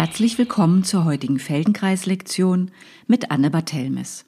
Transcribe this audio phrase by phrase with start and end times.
[0.00, 2.70] Herzlich willkommen zur heutigen Feldenkreis-Lektion
[3.08, 4.26] mit Anne Barthelmes.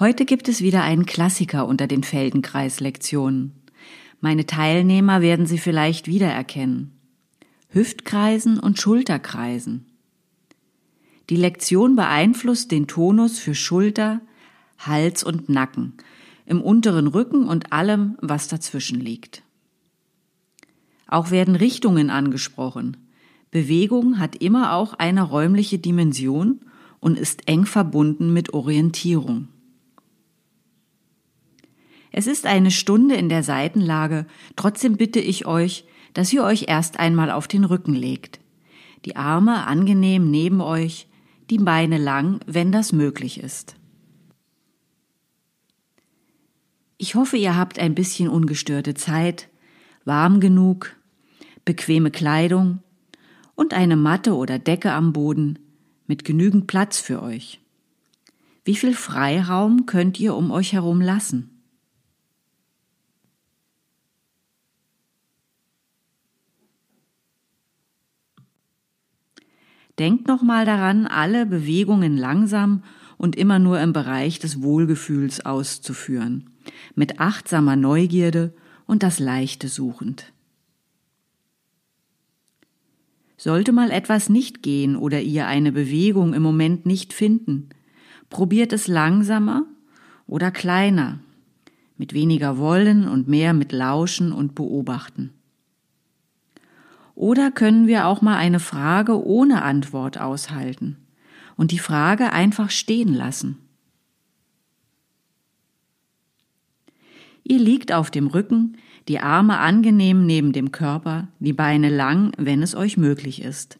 [0.00, 3.52] Heute gibt es wieder einen Klassiker unter den Feldenkreis-Lektionen.
[4.20, 6.90] Meine Teilnehmer werden sie vielleicht wiedererkennen.
[7.68, 9.86] Hüftkreisen und Schulterkreisen.
[11.30, 14.22] Die Lektion beeinflusst den Tonus für Schulter,
[14.76, 15.92] Hals und Nacken,
[16.46, 19.44] im unteren Rücken und allem, was dazwischen liegt.
[21.06, 22.96] Auch werden Richtungen angesprochen–
[23.52, 26.60] Bewegung hat immer auch eine räumliche Dimension
[27.00, 29.48] und ist eng verbunden mit Orientierung.
[32.10, 34.26] Es ist eine Stunde in der Seitenlage,
[34.56, 35.84] trotzdem bitte ich euch,
[36.14, 38.40] dass ihr euch erst einmal auf den Rücken legt.
[39.04, 41.06] Die Arme angenehm neben euch,
[41.50, 43.76] die Beine lang, wenn das möglich ist.
[46.96, 49.50] Ich hoffe, ihr habt ein bisschen ungestörte Zeit,
[50.06, 50.96] warm genug,
[51.66, 52.80] bequeme Kleidung
[53.62, 55.60] und eine Matte oder Decke am Boden
[56.08, 57.60] mit genügend Platz für euch.
[58.64, 61.48] Wie viel Freiraum könnt ihr um euch herum lassen?
[70.00, 72.82] Denkt nochmal daran, alle Bewegungen langsam
[73.16, 76.50] und immer nur im Bereich des Wohlgefühls auszuführen,
[76.96, 78.54] mit achtsamer Neugierde
[78.86, 80.31] und das Leichte suchend.
[83.42, 87.70] Sollte mal etwas nicht gehen oder ihr eine Bewegung im Moment nicht finden,
[88.30, 89.64] probiert es langsamer
[90.28, 91.18] oder kleiner,
[91.96, 95.32] mit weniger Wollen und mehr mit Lauschen und Beobachten.
[97.16, 100.98] Oder können wir auch mal eine Frage ohne Antwort aushalten
[101.56, 103.58] und die Frage einfach stehen lassen.
[107.42, 108.76] Ihr liegt auf dem Rücken,
[109.08, 113.78] die Arme angenehm neben dem Körper, die Beine lang, wenn es euch möglich ist.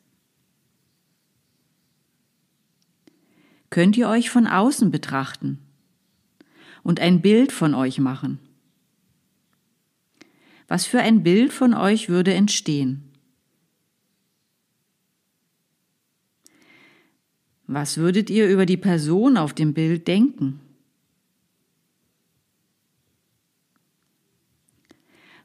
[3.70, 5.58] Könnt ihr euch von außen betrachten
[6.82, 8.38] und ein Bild von euch machen?
[10.68, 13.12] Was für ein Bild von euch würde entstehen?
[17.66, 20.61] Was würdet ihr über die Person auf dem Bild denken?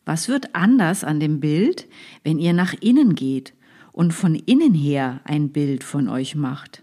[0.07, 1.85] Was wird anders an dem Bild,
[2.23, 3.53] wenn ihr nach innen geht
[3.91, 6.81] und von innen her ein Bild von euch macht?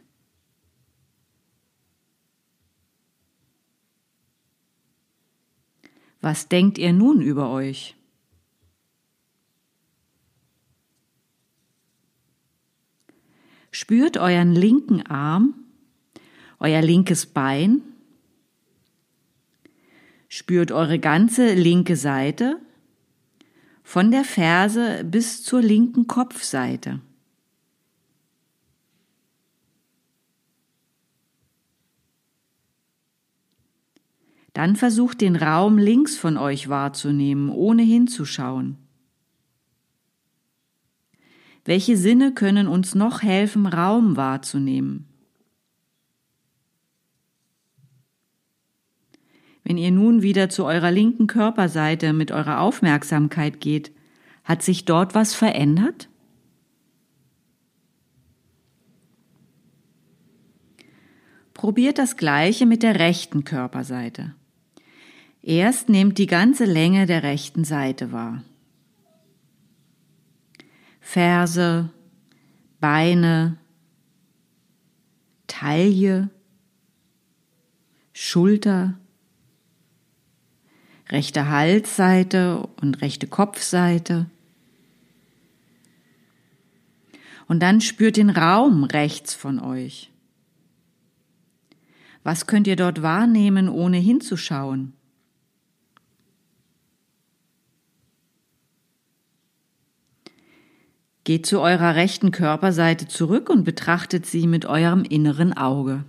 [6.20, 7.96] Was denkt ihr nun über euch?
[13.70, 15.54] Spürt euren linken Arm,
[16.58, 17.80] euer linkes Bein,
[20.28, 22.60] spürt eure ganze linke Seite,
[23.84, 27.00] von der Ferse bis zur linken Kopfseite.
[34.54, 38.78] Dann versucht den Raum links von euch wahrzunehmen, ohne hinzuschauen.
[41.64, 45.08] Welche Sinne können uns noch helfen, Raum wahrzunehmen?
[49.64, 53.92] Wenn ihr nun wieder zu eurer linken Körperseite mit eurer Aufmerksamkeit geht,
[54.44, 56.10] hat sich dort was verändert?
[61.54, 64.34] Probiert das gleiche mit der rechten Körperseite.
[65.40, 68.44] Erst nehmt die ganze Länge der rechten Seite wahr.
[71.00, 71.90] Ferse,
[72.80, 73.56] Beine,
[75.46, 76.28] Taille,
[78.12, 78.98] Schulter,
[81.14, 84.26] rechte Halsseite und rechte Kopfseite.
[87.46, 90.10] Und dann spürt den Raum rechts von euch.
[92.24, 94.92] Was könnt ihr dort wahrnehmen, ohne hinzuschauen?
[101.22, 106.04] Geht zu eurer rechten Körperseite zurück und betrachtet sie mit eurem inneren Auge.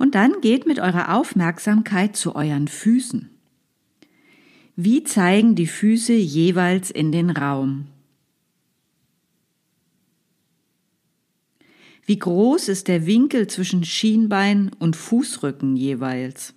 [0.00, 3.28] Und dann geht mit eurer Aufmerksamkeit zu euren Füßen.
[4.74, 7.84] Wie zeigen die Füße jeweils in den Raum?
[12.06, 16.54] Wie groß ist der Winkel zwischen Schienbein und Fußrücken jeweils?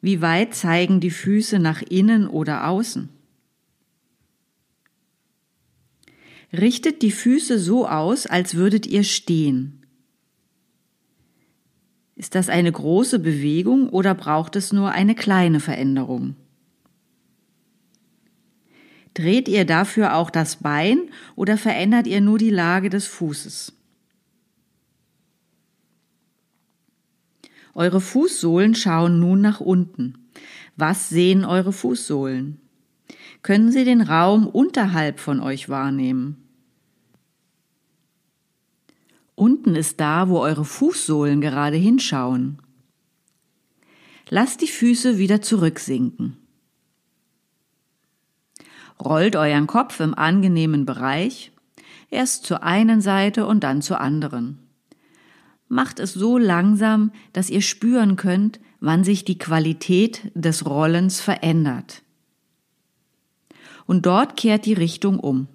[0.00, 3.10] Wie weit zeigen die Füße nach innen oder außen?
[6.52, 9.86] Richtet die Füße so aus, als würdet ihr stehen.
[12.16, 16.36] Ist das eine große Bewegung oder braucht es nur eine kleine Veränderung?
[19.14, 23.72] Dreht ihr dafür auch das Bein oder verändert ihr nur die Lage des Fußes?
[27.74, 30.28] Eure Fußsohlen schauen nun nach unten.
[30.76, 32.60] Was sehen eure Fußsohlen?
[33.42, 36.48] Können sie den Raum unterhalb von euch wahrnehmen?
[39.34, 42.58] Unten ist da, wo eure Fußsohlen gerade hinschauen.
[44.30, 46.36] Lasst die Füße wieder zurücksinken.
[49.00, 51.52] Rollt euren Kopf im angenehmen Bereich,
[52.10, 54.58] erst zur einen Seite und dann zur anderen.
[55.68, 62.02] Macht es so langsam, dass ihr spüren könnt, wann sich die Qualität des Rollens verändert.
[63.88, 65.48] Und dort kehrt die Richtung um.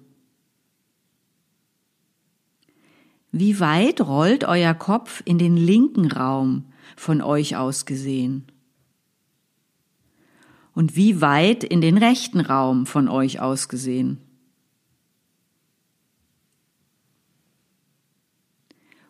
[3.30, 6.64] Wie weit rollt euer Kopf in den linken Raum
[6.96, 8.46] von euch aus gesehen?
[10.74, 14.18] Und wie weit in den rechten Raum von euch aus gesehen?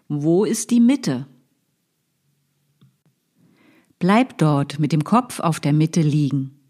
[0.07, 1.27] Wo ist die Mitte?
[3.99, 6.61] Bleibt dort mit dem Kopf auf der Mitte liegen.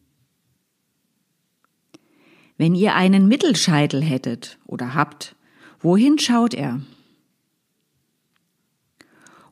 [2.56, 5.34] Wenn ihr einen Mittelscheitel hättet oder habt,
[5.80, 6.80] wohin schaut er?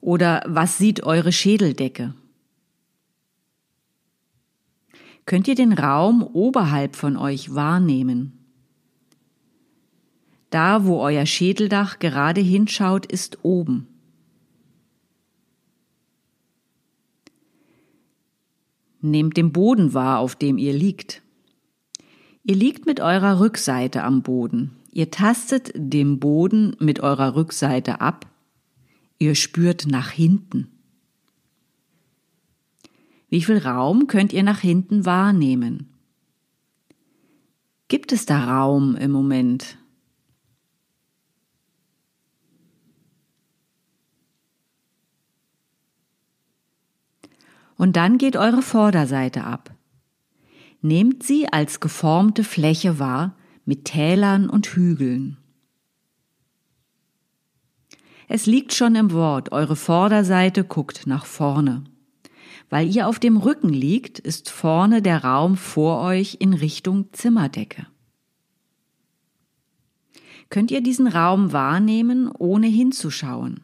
[0.00, 2.14] Oder was sieht eure Schädeldecke?
[5.26, 8.38] Könnt ihr den Raum oberhalb von euch wahrnehmen?
[10.50, 13.87] Da, wo euer Schädeldach gerade hinschaut, ist oben.
[19.00, 21.22] Nehmt den Boden wahr, auf dem ihr liegt.
[22.44, 24.76] Ihr liegt mit eurer Rückseite am Boden.
[24.90, 28.26] Ihr tastet den Boden mit eurer Rückseite ab
[29.22, 30.66] Ihr spürt nach hinten.
[33.28, 35.92] Wie viel Raum könnt ihr nach hinten wahrnehmen?
[37.86, 39.78] Gibt es da Raum im Moment?
[47.76, 49.71] Und dann geht eure Vorderseite ab.
[50.82, 55.38] Nehmt sie als geformte Fläche wahr mit Tälern und Hügeln.
[58.29, 61.84] Es liegt schon im Wort, eure Vorderseite guckt nach vorne.
[62.69, 67.87] Weil ihr auf dem Rücken liegt, ist vorne der Raum vor euch in Richtung Zimmerdecke.
[70.49, 73.61] Könnt ihr diesen Raum wahrnehmen, ohne hinzuschauen?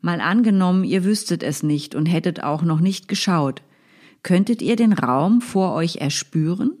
[0.00, 3.62] Mal angenommen, ihr wüsstet es nicht und hättet auch noch nicht geschaut,
[4.22, 6.72] könntet ihr den Raum vor euch erspüren?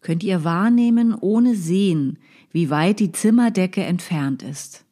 [0.00, 2.18] Könnt ihr wahrnehmen, ohne sehen,
[2.52, 4.84] wie weit die Zimmerdecke entfernt ist.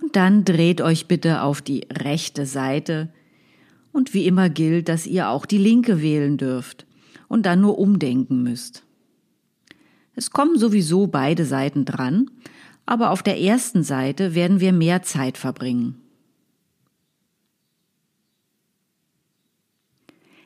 [0.00, 3.12] Und dann dreht euch bitte auf die rechte Seite
[3.92, 6.86] und wie immer gilt, dass ihr auch die linke wählen dürft
[7.28, 8.84] und dann nur umdenken müsst.
[10.14, 12.30] Es kommen sowieso beide Seiten dran,
[12.86, 16.00] aber auf der ersten Seite werden wir mehr Zeit verbringen.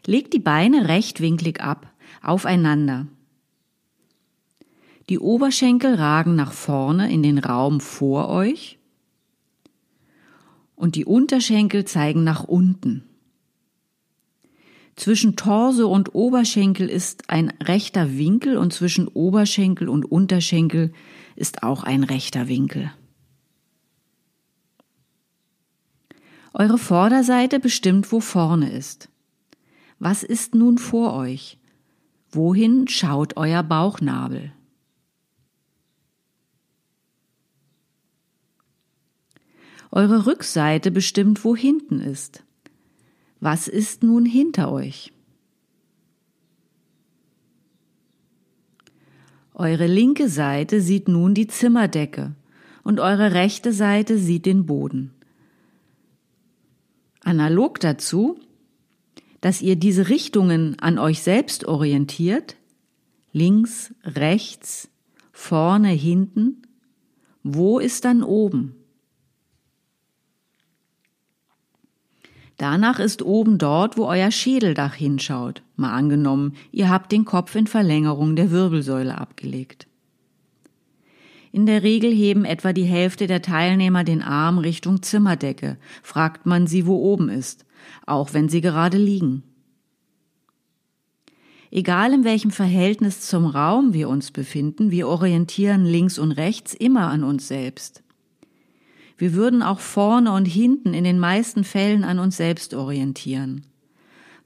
[0.07, 1.91] Legt die Beine rechtwinklig ab,
[2.23, 3.07] aufeinander.
[5.09, 8.79] Die Oberschenkel ragen nach vorne in den Raum vor euch
[10.77, 13.05] und die Unterschenkel zeigen nach unten.
[14.97, 20.93] Zwischen Torso und Oberschenkel ist ein rechter Winkel und zwischen Oberschenkel und Unterschenkel
[21.35, 22.93] ist auch ein rechter Winkel.
[26.53, 29.09] Eure Vorderseite bestimmt, wo vorne ist.
[29.99, 31.59] Was ist nun vor euch?
[32.31, 34.53] Wohin schaut euer Bauchnabel?
[39.91, 42.44] Eure Rückseite bestimmt, wo hinten ist.
[43.45, 45.13] Was ist nun hinter euch?
[49.53, 52.35] Eure linke Seite sieht nun die Zimmerdecke
[52.85, 55.13] und eure rechte Seite sieht den Boden.
[57.23, 58.41] Analog dazu
[59.43, 62.57] dass ihr diese Richtungen an euch selbst orientiert,
[63.35, 64.89] links, rechts,
[65.33, 66.63] vorne, hinten,
[67.43, 68.84] wo ist dann oben?
[72.57, 75.63] Danach ist oben dort, wo euer Schädeldach hinschaut.
[75.77, 79.89] Mal angenommen, ihr habt den Kopf in Verlängerung der Wirbelsäule abgelegt.
[81.51, 86.67] In der Regel heben etwa die Hälfte der Teilnehmer den Arm Richtung Zimmerdecke, fragt man
[86.67, 87.65] sie, wo oben ist
[88.07, 89.43] auch wenn sie gerade liegen.
[91.71, 97.09] Egal in welchem Verhältnis zum Raum wir uns befinden, wir orientieren links und rechts immer
[97.09, 98.04] an uns selbst.
[99.17, 103.65] Wir würden auch vorne und hinten in den meisten Fällen an uns selbst orientieren.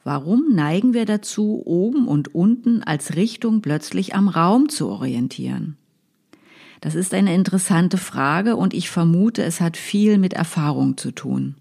[0.05, 5.77] Warum neigen wir dazu, oben und unten als Richtung plötzlich am Raum zu orientieren?
[6.81, 11.57] Das ist eine interessante Frage und ich vermute, es hat viel mit Erfahrung zu tun.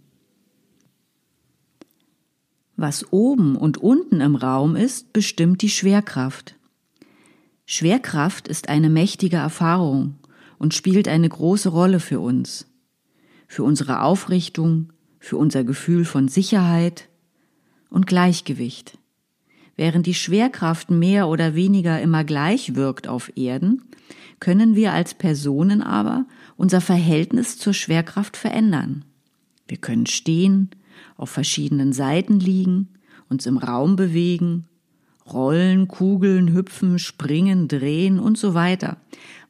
[2.75, 6.55] Was oben und unten im Raum ist, bestimmt die Schwerkraft.
[7.65, 10.15] Schwerkraft ist eine mächtige Erfahrung
[10.59, 12.67] und spielt eine große Rolle für uns,
[13.47, 17.09] für unsere Aufrichtung, für unser Gefühl von Sicherheit
[17.89, 18.97] und Gleichgewicht.
[19.75, 23.83] Während die Schwerkraft mehr oder weniger immer gleich wirkt auf Erden,
[24.39, 26.25] können wir als Personen aber
[26.55, 29.05] unser Verhältnis zur Schwerkraft verändern.
[29.67, 30.69] Wir können stehen,
[31.15, 32.89] auf verschiedenen Seiten liegen,
[33.29, 34.65] uns im Raum bewegen,
[35.31, 38.97] rollen, kugeln, hüpfen, springen, drehen und so weiter.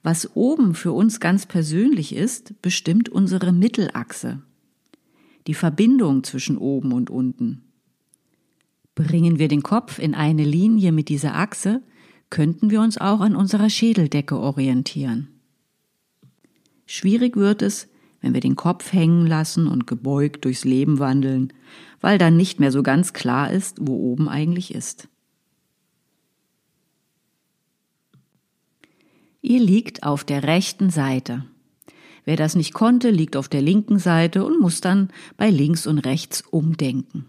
[0.09, 4.41] Was oben für uns ganz persönlich ist, bestimmt unsere Mittelachse,
[5.47, 7.63] die Verbindung zwischen oben und unten.
[8.95, 11.81] Bringen wir den Kopf in eine Linie mit dieser Achse,
[12.29, 15.27] könnten wir uns auch an unserer Schädeldecke orientieren.
[16.85, 17.89] Schwierig wird es,
[18.21, 21.51] wenn wir den Kopf hängen lassen und gebeugt durchs Leben wandeln,
[21.99, 25.09] weil dann nicht mehr so ganz klar ist, wo oben eigentlich ist.
[29.41, 31.45] Ihr liegt auf der rechten Seite.
[32.25, 35.99] Wer das nicht konnte, liegt auf der linken Seite und muss dann bei links und
[35.99, 37.25] rechts umdenken.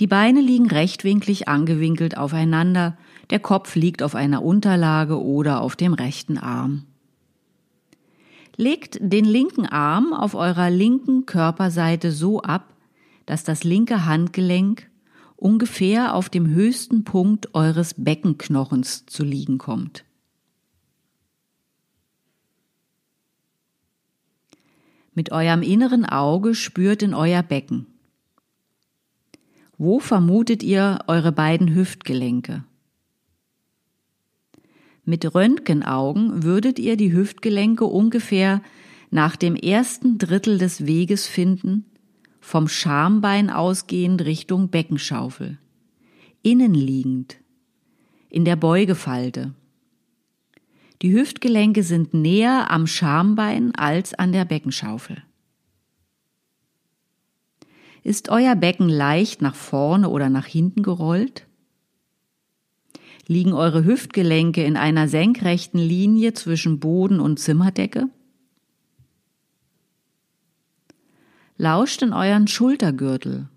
[0.00, 2.96] Die Beine liegen rechtwinklig angewinkelt aufeinander,
[3.30, 6.84] der Kopf liegt auf einer Unterlage oder auf dem rechten Arm.
[8.56, 12.74] Legt den linken Arm auf eurer linken Körperseite so ab,
[13.26, 14.88] dass das linke Handgelenk
[15.38, 20.04] ungefähr auf dem höchsten Punkt eures Beckenknochens zu liegen kommt.
[25.14, 27.86] Mit eurem inneren Auge spürt in euer Becken.
[29.76, 32.64] Wo vermutet ihr eure beiden Hüftgelenke?
[35.04, 38.60] Mit Röntgenaugen würdet ihr die Hüftgelenke ungefähr
[39.10, 41.86] nach dem ersten Drittel des Weges finden,
[42.48, 45.58] vom Schambein ausgehend Richtung Beckenschaufel,
[46.40, 47.36] innenliegend,
[48.30, 49.52] in der Beugefalte.
[51.02, 55.22] Die Hüftgelenke sind näher am Schambein als an der Beckenschaufel.
[58.02, 61.46] Ist euer Becken leicht nach vorne oder nach hinten gerollt?
[63.26, 68.08] Liegen eure Hüftgelenke in einer senkrechten Linie zwischen Boden und Zimmerdecke?
[71.60, 73.48] Lauscht in euren Schultergürtel.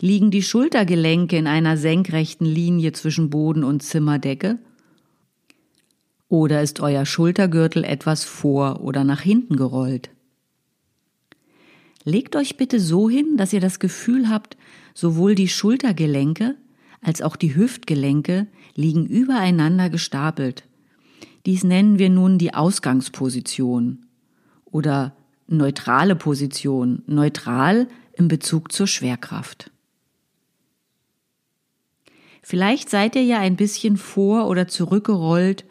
[0.00, 4.58] Liegen die Schultergelenke in einer senkrechten Linie zwischen Boden und Zimmerdecke?
[6.28, 10.10] Oder ist euer Schultergürtel etwas vor oder nach hinten gerollt?
[12.02, 14.56] Legt euch bitte so hin, dass ihr das Gefühl habt,
[14.92, 16.56] sowohl die Schultergelenke
[17.00, 20.64] als auch die Hüftgelenke liegen übereinander gestapelt.
[21.46, 24.06] Dies nennen wir nun die Ausgangsposition
[24.64, 25.14] oder
[25.50, 29.70] neutrale Position, neutral im Bezug zur Schwerkraft.
[32.42, 35.64] Vielleicht seid ihr ja ein bisschen vor oder zurückgerollt,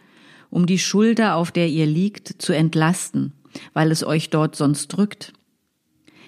[0.50, 3.33] um die Schulter, auf der ihr liegt, zu entlasten,
[3.74, 5.33] weil es euch dort sonst drückt.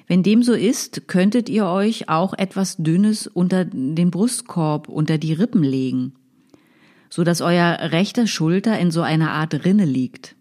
[0.08, 5.34] Wenn dem so ist, könntet ihr euch auch etwas Dünnes unter den Brustkorb, unter die
[5.34, 6.14] Rippen legen,
[7.10, 10.36] so dass euer rechter Schulter in so einer Art Rinne liegt.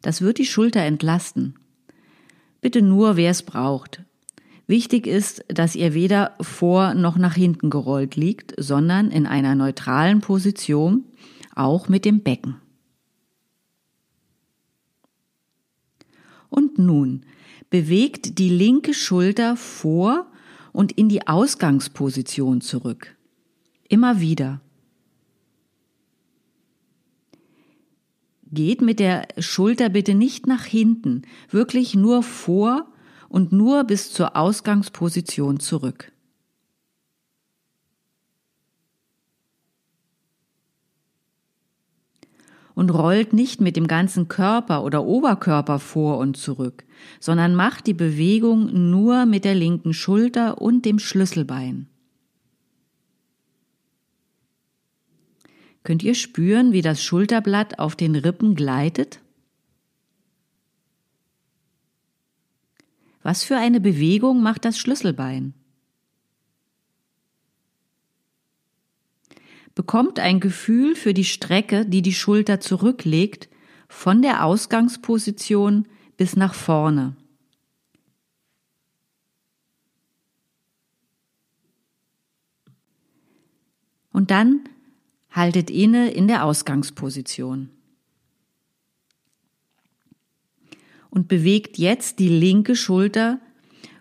[0.00, 1.56] Das wird die Schulter entlasten.
[2.60, 4.02] Bitte nur, wer es braucht.
[4.66, 10.20] Wichtig ist, dass ihr weder vor noch nach hinten gerollt liegt, sondern in einer neutralen
[10.20, 11.04] Position,
[11.54, 12.56] auch mit dem Becken.
[16.50, 17.24] Und nun
[17.70, 20.26] bewegt die linke Schulter vor
[20.72, 23.16] und in die Ausgangsposition zurück.
[23.88, 24.60] Immer wieder.
[28.50, 32.86] Geht mit der Schulter bitte nicht nach hinten, wirklich nur vor
[33.28, 36.12] und nur bis zur Ausgangsposition zurück.
[42.78, 46.84] und rollt nicht mit dem ganzen Körper oder Oberkörper vor und zurück,
[47.18, 51.88] sondern macht die Bewegung nur mit der linken Schulter und dem Schlüsselbein.
[55.88, 59.20] Könnt ihr spüren, wie das Schulterblatt auf den Rippen gleitet?
[63.22, 65.54] Was für eine Bewegung macht das Schlüsselbein?
[69.74, 73.48] bekommt ein Gefühl für die Strecke, die die Schulter zurücklegt,
[73.88, 77.16] von der Ausgangsposition bis nach vorne.
[84.12, 84.68] Und dann
[85.30, 87.70] haltet inne in der Ausgangsposition.
[91.10, 93.40] Und bewegt jetzt die linke Schulter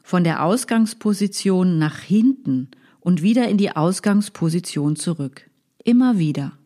[0.04, 2.70] von der Ausgangsposition nach hinten
[3.00, 5.50] und wieder in die Ausgangsposition zurück.
[5.84, 6.58] Immer wieder.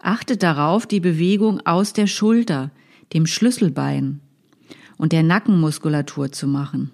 [0.00, 2.70] Achtet darauf, die Bewegung aus der Schulter,
[3.12, 4.20] dem Schlüsselbein
[4.96, 6.92] und der Nackenmuskulatur zu machen.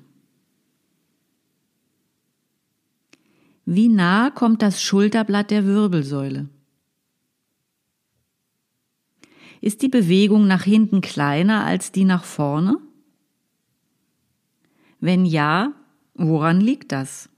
[3.66, 6.48] Wie nah kommt das Schulterblatt der Wirbelsäule?
[9.60, 12.78] Ist die Bewegung nach hinten kleiner als die nach vorne?
[15.00, 15.72] Wenn ja,
[16.14, 17.30] woran liegt das?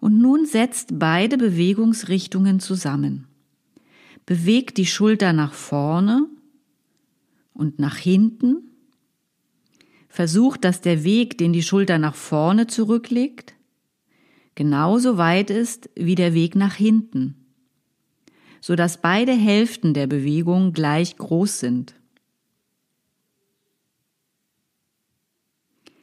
[0.00, 3.28] Und nun setzt beide Bewegungsrichtungen zusammen.
[4.26, 6.26] Bewegt die Schulter nach vorne
[7.54, 8.71] und nach hinten.
[10.12, 13.54] Versucht, dass der Weg, den die Schulter nach vorne zurücklegt,
[14.54, 17.46] genauso weit ist wie der Weg nach hinten,
[18.60, 21.94] so dass beide Hälften der Bewegung gleich groß sind.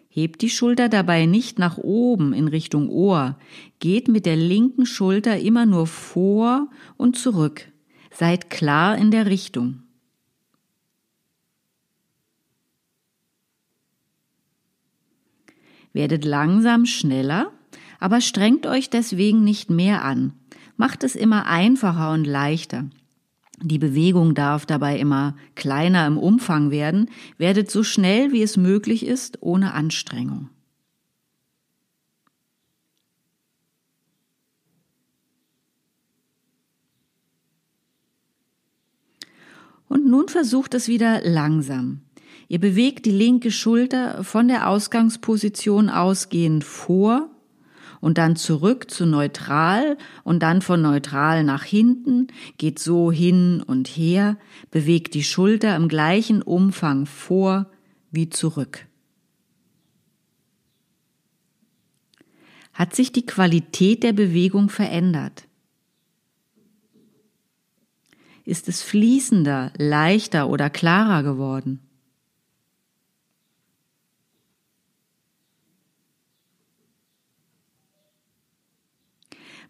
[0.10, 3.38] Hebt die Schulter dabei nicht nach oben in Richtung Ohr,
[3.78, 7.72] geht mit der linken Schulter immer nur vor und zurück.
[8.10, 9.84] Seid klar in der Richtung.
[16.00, 17.52] Werdet langsam schneller
[18.00, 20.34] aber strengt euch deswegen nicht mehr an.
[20.78, 22.90] Macht es immer einfacher und leichter.
[23.62, 29.06] Die Bewegung darf dabei immer kleiner im Umfang werden, werdet so schnell wie es möglich
[29.06, 30.50] ist, ohne Anstrengung.
[39.90, 42.04] Und nun versucht es wieder langsam.
[42.50, 47.30] Ihr bewegt die linke Schulter von der Ausgangsposition ausgehend vor
[48.02, 53.88] und dann zurück zu neutral und dann von neutral nach hinten, geht so hin und
[53.88, 54.36] her,
[54.72, 57.70] bewegt die Schulter im gleichen Umfang vor
[58.10, 58.88] wie zurück.
[62.74, 65.44] Hat sich die Qualität der Bewegung verändert?
[68.44, 71.82] Ist es fließender, leichter oder klarer geworden?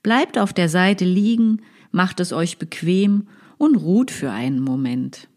[0.04, 5.29] Bleibt auf der Seite liegen, macht es euch bequem und ruht für einen Moment.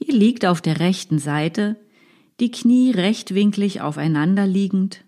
[0.00, 1.76] Ihr liegt auf der rechten Seite,
[2.40, 5.04] die Knie rechtwinklig aufeinander liegend.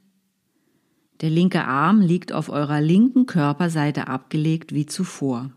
[1.22, 5.50] Der linke Arm liegt auf eurer linken Körperseite abgelegt wie zuvor.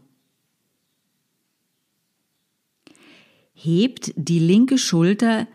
[3.54, 5.48] Hebt die linke Schulter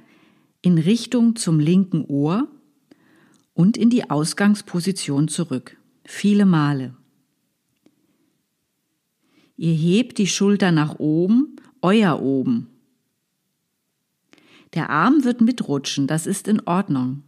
[0.62, 2.48] in Richtung zum linken Ohr
[3.54, 5.78] und in die Ausgangsposition zurück.
[6.04, 6.94] Viele Male.
[9.56, 12.69] Ihr hebt die Schulter nach oben, euer oben.
[14.74, 17.22] Der Arm wird mitrutschen, das ist in Ordnung.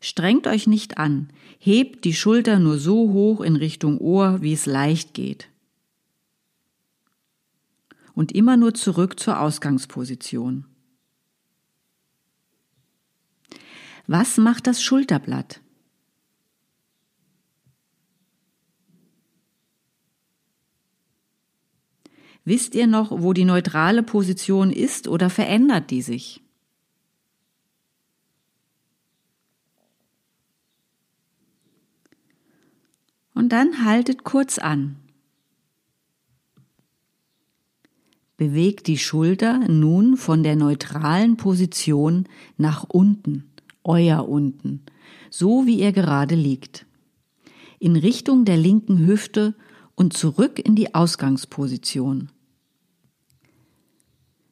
[0.00, 4.66] Strengt euch nicht an, hebt die Schulter nur so hoch in Richtung Ohr, wie es
[4.66, 5.48] leicht geht.
[8.14, 10.64] Und immer nur zurück zur Ausgangsposition.
[14.06, 15.60] Was macht das Schulterblatt?
[22.44, 26.42] Wisst ihr noch, wo die neutrale Position ist oder verändert die sich?
[33.34, 34.96] Und dann haltet kurz an.
[38.36, 42.26] Bewegt die Schulter nun von der neutralen Position
[42.56, 43.50] nach unten,
[43.84, 44.82] euer unten,
[45.28, 46.86] so wie ihr gerade liegt.
[47.78, 49.54] In Richtung der linken Hüfte
[50.00, 52.30] und zurück in die Ausgangsposition.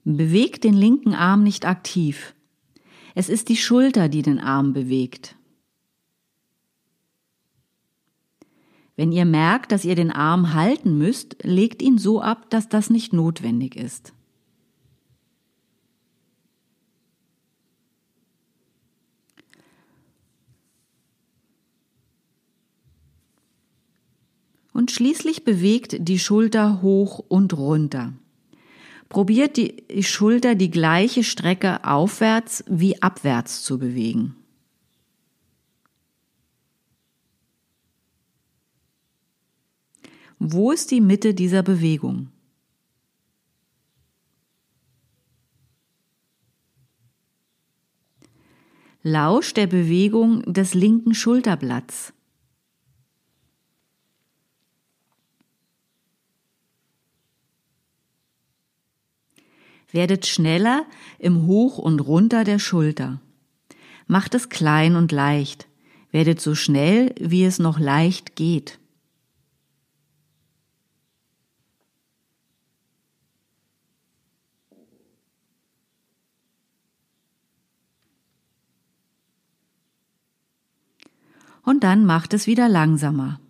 [0.04, 2.34] Bewegt den linken Arm nicht aktiv.
[3.14, 5.36] Es ist die Schulter, die den Arm bewegt.
[8.94, 12.90] Wenn ihr merkt, dass ihr den Arm halten müsst, legt ihn so ab, dass das
[12.90, 14.12] nicht notwendig ist.
[24.88, 28.14] Und schließlich bewegt die Schulter hoch und runter.
[29.10, 34.34] Probiert die Schulter die gleiche Strecke aufwärts wie abwärts zu bewegen.
[40.38, 42.30] Wo ist die Mitte dieser Bewegung?
[49.02, 52.14] Lausch der Bewegung des linken Schulterblatts.
[59.90, 60.84] Werdet schneller
[61.18, 63.20] im Hoch und runter der Schulter.
[64.06, 65.66] Macht es klein und leicht.
[66.10, 68.78] Werdet so schnell, wie es noch leicht geht.
[81.62, 83.40] Und dann macht es wieder langsamer.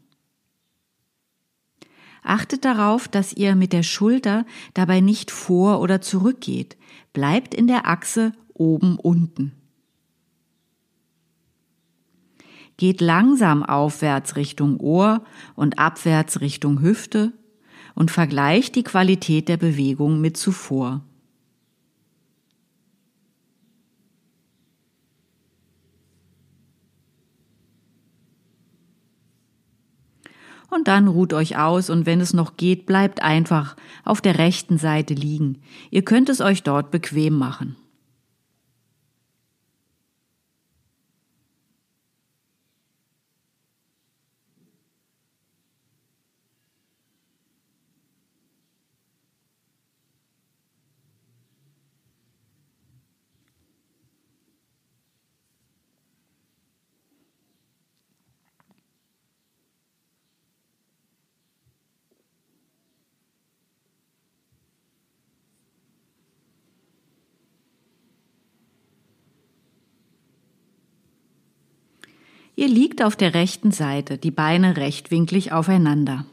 [2.29, 6.77] Achtet darauf, dass ihr mit der Schulter dabei nicht vor oder zurück geht.
[7.15, 9.53] Bleibt in der Achse oben unten.
[12.77, 17.33] Geht langsam aufwärts Richtung Ohr und abwärts Richtung Hüfte
[17.95, 21.08] und vergleicht die Qualität der Bewegung mit zuvor.
[30.71, 34.79] Und dann ruht euch aus und wenn es noch geht, bleibt einfach auf der rechten
[34.79, 35.59] Seite liegen.
[35.91, 37.77] Ihr könnt es euch dort bequem machen.
[72.59, 76.27] Ihr liegt auf der rechten Seite, die Beine rechtwinklig aufeinander.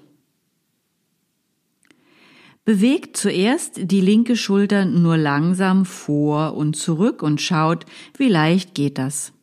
[2.63, 7.85] Bewegt zuerst die linke Schulter nur langsam vor und zurück und schaut,
[8.17, 9.33] wie leicht geht das.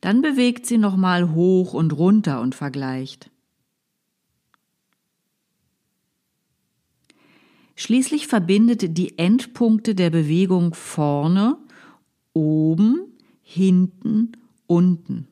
[0.00, 3.30] Dann bewegt sie nochmal hoch und runter und vergleicht.
[7.76, 11.58] Schließlich verbindet die Endpunkte der Bewegung vorne
[12.34, 13.06] oben,
[13.42, 14.32] hinten,
[14.66, 15.28] unten.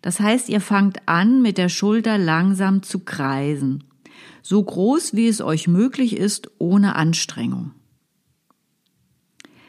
[0.00, 3.84] Das heißt, ihr fangt an, mit der Schulter langsam zu kreisen.
[4.42, 7.72] So groß, wie es euch möglich ist, ohne Anstrengung.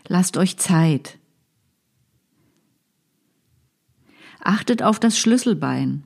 [0.07, 1.19] Lasst euch Zeit.
[4.39, 6.03] Achtet auf das Schlüsselbein.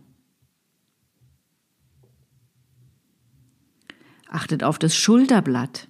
[4.27, 5.87] Achtet auf das Schulterblatt.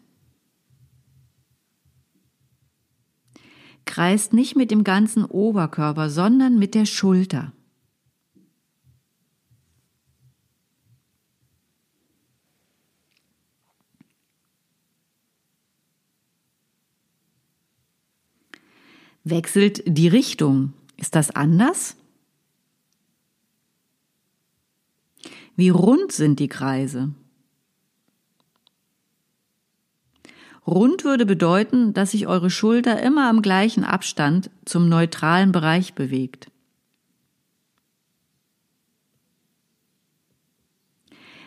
[3.97, 7.51] Kreist nicht mit dem ganzen Oberkörper, sondern mit der Schulter.
[19.23, 20.73] Wechselt die Richtung.
[20.97, 21.97] Ist das anders?
[25.55, 27.15] Wie rund sind die Kreise?
[30.67, 36.51] Rund würde bedeuten, dass sich eure Schulter immer am gleichen Abstand zum neutralen Bereich bewegt.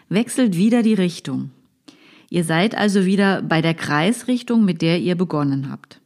[0.09, 1.51] Wechselt wieder die Richtung.
[2.31, 6.01] Ihr seid also wieder bei der Kreisrichtung, mit der ihr begonnen habt.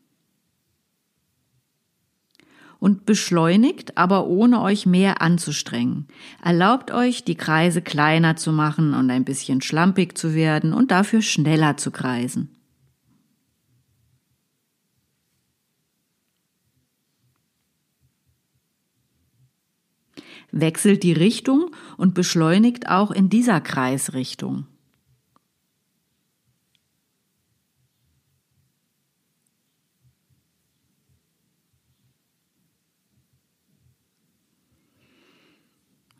[2.81, 6.07] Und beschleunigt, aber ohne euch mehr anzustrengen.
[6.42, 11.22] Erlaubt euch, die Kreise kleiner zu machen und ein bisschen schlampig zu werden und dafür
[11.22, 12.50] schneller zu kreisen.
[20.54, 24.66] wechselt die Richtung und beschleunigt auch in dieser Kreisrichtung.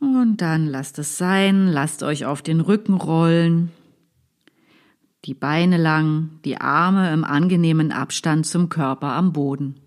[0.01, 3.71] Und dann lasst es sein, lasst euch auf den Rücken rollen,
[5.25, 9.84] die Beine lang, die Arme im angenehmen Abstand zum Körper am Boden.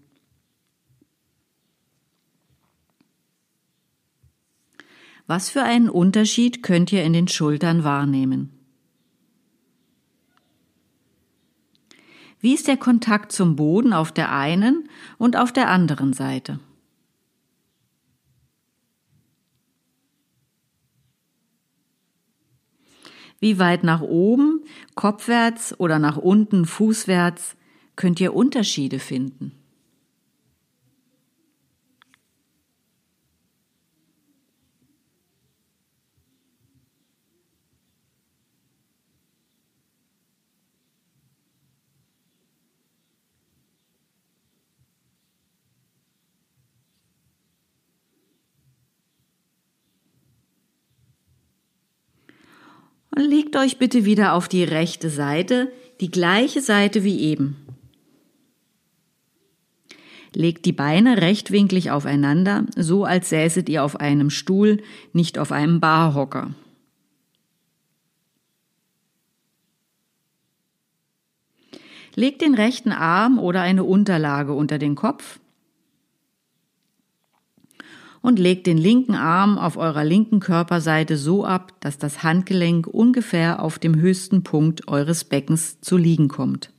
[5.27, 8.53] Was für einen Unterschied könnt ihr in den Schultern wahrnehmen?
[12.39, 14.87] Wie ist der Kontakt zum Boden auf der einen
[15.17, 16.59] und auf der anderen Seite?
[23.39, 24.63] Wie weit nach oben,
[24.95, 27.57] kopfwärts oder nach unten, fußwärts,
[27.95, 29.51] könnt ihr Unterschiede finden?
[53.17, 57.55] Und legt euch bitte wieder auf die rechte Seite, die gleiche Seite wie eben.
[60.35, 65.79] Legt die Beine rechtwinklig aufeinander, so als säßet ihr auf einem Stuhl, nicht auf einem
[65.79, 66.51] Barhocker.
[72.13, 75.39] Legt den rechten Arm oder eine Unterlage unter den Kopf
[78.27, 83.63] und legt den linken Arm auf eurer linken Körperseite so ab, dass das Handgelenk ungefähr
[83.63, 86.73] auf dem höchsten Punkt eures Beckens zu liegen kommt.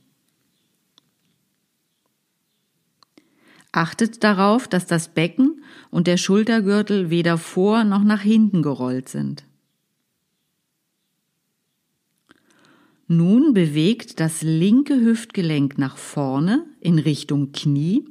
[3.71, 9.43] Achtet darauf, dass das Becken und der Schultergürtel weder vor noch nach hinten gerollt sind.
[13.11, 18.05] Nun bewegt das linke Hüftgelenk nach vorne in Richtung Knie,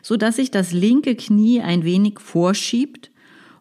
[0.00, 3.10] so dass sich das linke Knie ein wenig vorschiebt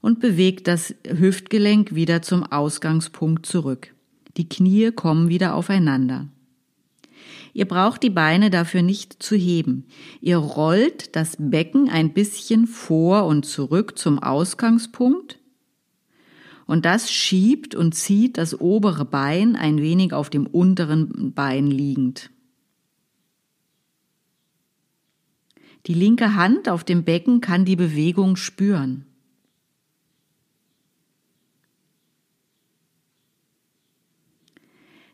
[0.02, 3.96] und bewegt das Hüftgelenk wieder zum Ausgangspunkt zurück.
[4.38, 6.28] Die Knie kommen wieder aufeinander.
[7.54, 9.86] Ihr braucht die Beine dafür nicht zu heben.
[10.22, 15.40] Ihr rollt das Becken ein bisschen vor und zurück zum Ausgangspunkt
[16.66, 22.30] und das schiebt und zieht das obere Bein ein wenig auf dem unteren Bein liegend.
[25.86, 29.06] Die linke Hand auf dem Becken kann die Bewegung spüren.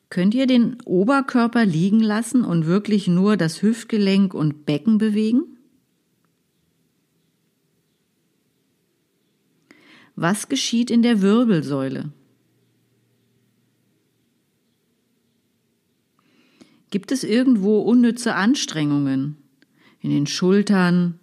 [0.09, 5.58] Könnt ihr den Oberkörper liegen lassen und wirklich nur das Hüftgelenk und Becken bewegen?
[10.21, 12.11] Was geschieht in der Wirbelsäule?
[16.89, 19.37] Gibt es irgendwo unnütze Anstrengungen
[20.01, 21.21] in den Schultern,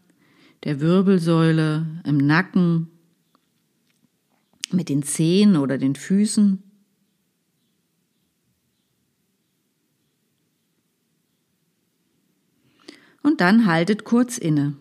[0.64, 2.88] der Wirbelsäule, im Nacken,
[4.70, 6.62] mit den Zehen oder den Füßen?
[13.22, 14.74] Und dann haltet kurz inne.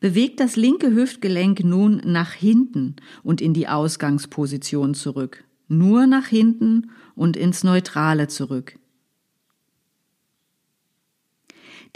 [0.00, 5.44] Bewegt das linke Hüftgelenk nun nach hinten und in die Ausgangsposition zurück.
[5.68, 8.78] Nur nach hinten und ins Neutrale zurück.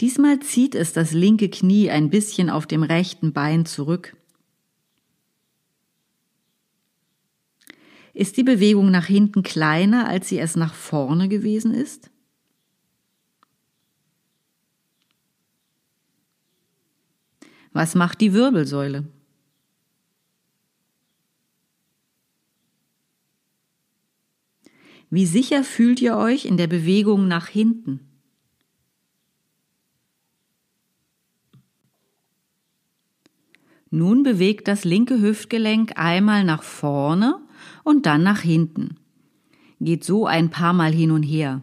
[0.01, 4.15] Diesmal zieht es das linke Knie ein bisschen auf dem rechten Bein zurück.
[8.13, 12.11] Ist die Bewegung nach hinten kleiner, als sie es nach vorne gewesen ist?
[17.75, 19.03] Was macht die Wirbelsäule?
[25.09, 27.99] Wie sicher fühlt ihr euch in der Bewegung nach hinten?
[33.91, 37.41] Nun bewegt das linke Hüftgelenk einmal nach vorne
[37.83, 38.95] und dann nach hinten.
[39.81, 41.61] Geht so ein paar Mal hin und her.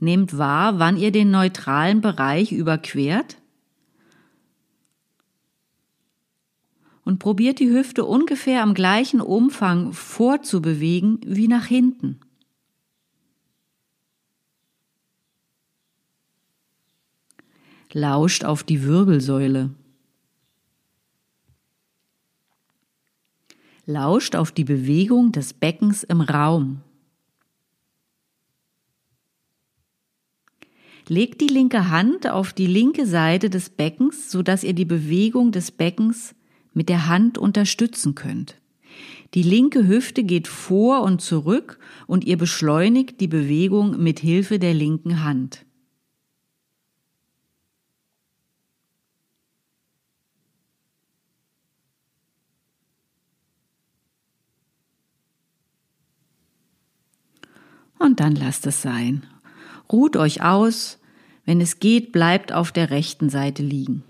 [0.00, 3.36] Nehmt wahr, wann ihr den neutralen Bereich überquert
[7.04, 12.20] und probiert die Hüfte ungefähr am gleichen Umfang vorzubewegen wie nach hinten.
[17.92, 19.70] Lauscht auf die Wirbelsäule.
[23.86, 26.82] Lauscht auf die Bewegung des Beckens im Raum.
[31.10, 35.72] Legt die linke Hand auf die linke Seite des Beckens, sodass ihr die Bewegung des
[35.72, 36.36] Beckens
[36.72, 38.60] mit der Hand unterstützen könnt.
[39.34, 44.72] Die linke Hüfte geht vor und zurück und ihr beschleunigt die Bewegung mit Hilfe der
[44.72, 45.66] linken Hand.
[57.98, 59.26] Und dann lasst es sein.
[59.90, 60.99] Ruht euch aus
[61.44, 64.02] wenn es geht, bleibt auf der rechten Seite liegen.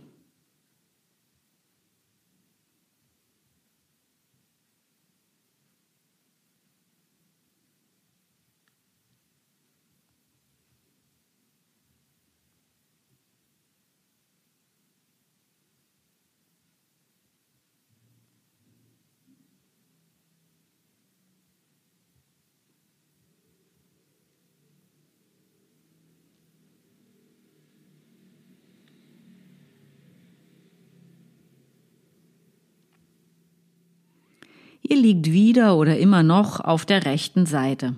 [34.83, 37.97] Ihr liegt wieder oder immer noch auf der rechten Seite.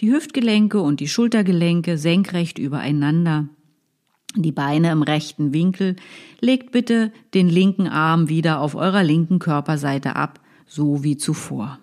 [0.00, 3.48] Die Hüftgelenke und die Schultergelenke senkrecht übereinander.
[4.34, 5.94] Die Beine im rechten Winkel.
[6.40, 11.78] Legt bitte den linken Arm wieder auf eurer linken Körperseite ab, so wie zuvor.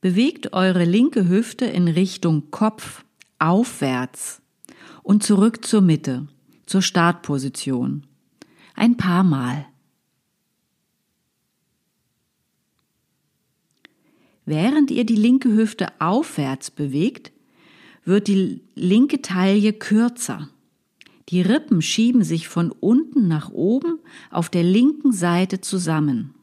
[0.00, 3.04] Bewegt eure linke Hüfte in Richtung Kopf
[3.40, 4.40] aufwärts
[5.02, 6.28] und zurück zur Mitte,
[6.66, 8.06] zur Startposition
[8.76, 9.66] ein paar Mal.
[14.44, 17.32] Während ihr die linke Hüfte aufwärts bewegt,
[18.04, 20.48] wird die linke Taille kürzer.
[21.30, 23.98] Die Rippen schieben sich von unten nach oben
[24.30, 26.35] auf der linken Seite zusammen.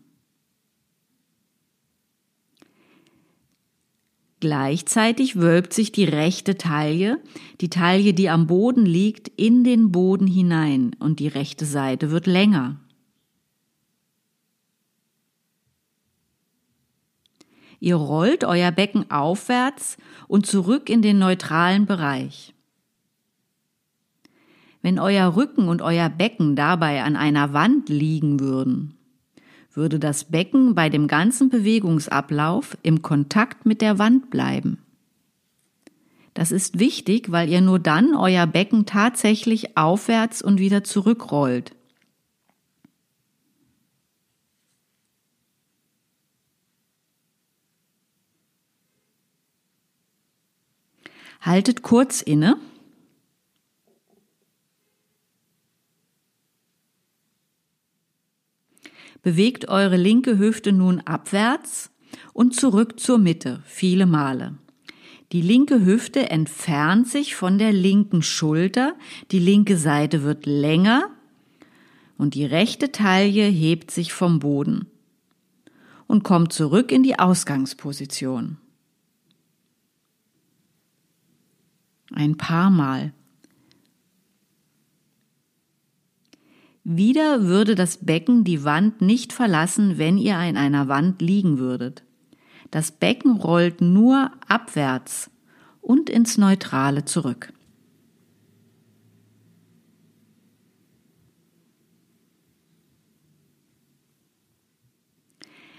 [4.43, 7.21] Gleichzeitig wölbt sich die rechte Taille,
[7.62, 12.27] die Taille, die am Boden liegt, in den Boden hinein und die rechte Seite wird
[12.27, 12.77] länger.
[17.79, 19.95] Ihr rollt euer Becken aufwärts
[20.27, 22.53] und zurück in den neutralen Bereich.
[24.82, 28.97] Wenn euer Rücken und euer Becken dabei an einer Wand liegen würden,
[29.76, 34.80] würde das Becken bei dem ganzen Bewegungsablauf im Kontakt mit der Wand bleiben.
[36.34, 41.76] Das ist wichtig, weil ihr nur dann euer Becken tatsächlich aufwärts und wieder zurückrollt.
[51.42, 52.58] Haltet kurz inne
[59.24, 61.90] Bewegt eure linke Hüfte nun abwärts
[62.34, 64.58] und zurück zur Mitte, viele Male.
[65.32, 68.96] Die linke Hüfte entfernt sich von der linken Schulter,
[69.32, 71.10] die linke Seite wird länger
[72.18, 74.88] und die rechte Taille hebt sich vom Boden
[76.06, 78.58] und kommt zurück in die Ausgangsposition.
[82.12, 83.14] Ein paar Mal.
[86.84, 92.04] Wieder würde das Becken die Wand nicht verlassen, wenn ihr an einer Wand liegen würdet.
[92.72, 95.32] Das Becken rollt nur abwärts
[95.80, 97.54] und ins Neutrale zurück.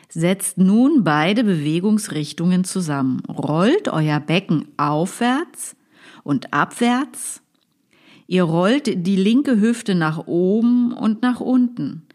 [0.09, 3.21] Setzt nun beide Bewegungsrichtungen zusammen.
[3.27, 5.77] Rollt euer Becken aufwärts
[6.23, 7.44] und abwärts
[8.27, 12.07] Ihr rollt die linke Hüfte nach oben und nach unten.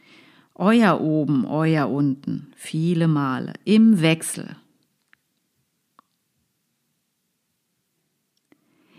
[0.55, 4.55] Euer oben, euer unten, viele Male, im Wechsel.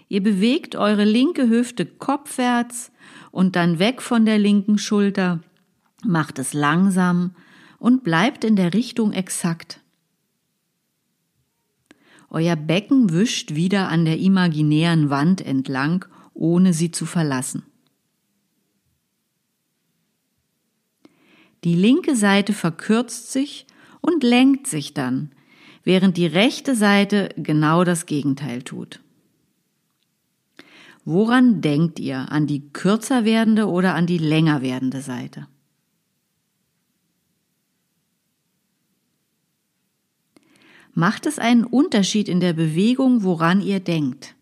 [0.08, 2.90] Ihr bewegt eure linke Hüfte kopfwärts
[3.30, 5.40] und dann weg von der linken Schulter,
[6.04, 7.34] macht es langsam
[7.78, 9.80] und bleibt in der Richtung exakt.
[12.28, 17.62] Euer Becken wischt wieder an der imaginären Wand entlang ohne sie zu verlassen.
[21.64, 23.66] Die linke Seite verkürzt sich
[24.00, 25.32] und lenkt sich dann,
[25.84, 29.00] während die rechte Seite genau das Gegenteil tut.
[31.04, 32.30] Woran denkt ihr?
[32.30, 35.48] An die kürzer werdende oder an die länger werdende Seite?
[40.92, 44.34] Macht es einen Unterschied in der Bewegung, woran ihr denkt?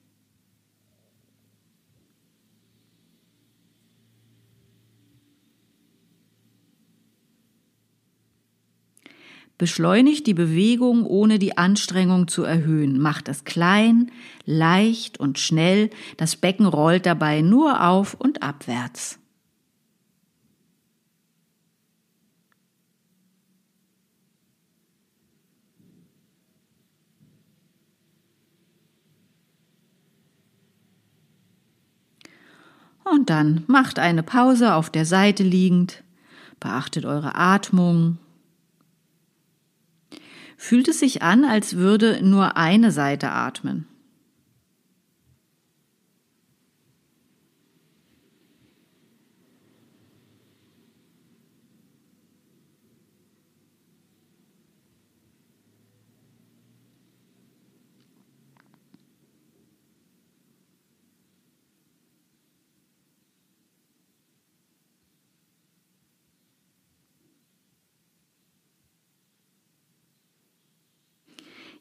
[9.59, 13.01] Beschleunigt die Bewegung, ohne die Anstrengung zu erhöhen.
[13.01, 14.13] Macht es klein,
[14.45, 15.91] leicht und schnell.
[16.17, 19.19] Das Becken rollt dabei nur auf und abwärts.
[33.03, 36.05] Und dann macht eine Pause auf der Seite liegend,
[36.61, 38.19] beachtet eure Atmung
[40.59, 43.87] fühlt es sich an, als würde nur eine Seite atmen.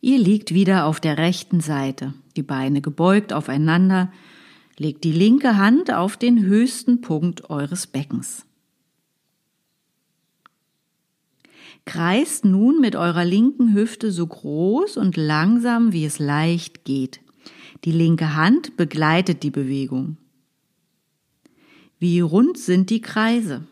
[0.01, 4.11] Ihr liegt wieder auf der rechten Seite, die Beine gebeugt aufeinander,
[4.77, 8.45] legt die linke Hand auf den höchsten Punkt eures Beckens.
[11.85, 17.21] Kreist nun mit eurer linken Hüfte so groß und langsam, wie es leicht geht.
[17.85, 20.17] Die linke Hand begleitet die Bewegung.
[21.97, 23.65] Wie rund sind die Kreise?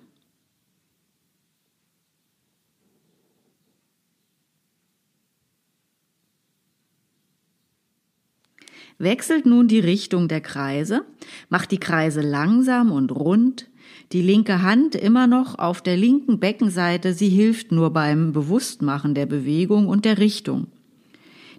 [8.98, 11.06] Wechselt nun die Richtung der Kreise,
[11.50, 13.68] macht die Kreise langsam und rund,
[14.12, 19.26] die linke Hand immer noch auf der linken Beckenseite, sie hilft nur beim Bewusstmachen der
[19.26, 20.68] Bewegung und der Richtung.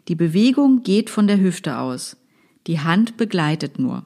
[0.08, 2.16] Die Bewegung geht von der Hüfte aus,
[2.66, 4.04] die Hand begleitet nur.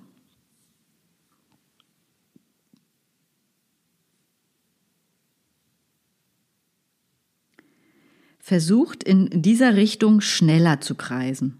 [8.41, 11.60] Versucht in dieser Richtung schneller zu kreisen.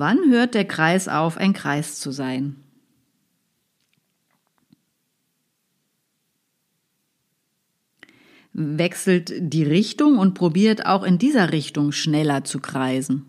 [0.00, 2.62] Wann hört der Kreis auf, ein Kreis zu sein?
[8.52, 13.26] Wechselt die Richtung und probiert auch in dieser Richtung schneller zu kreisen.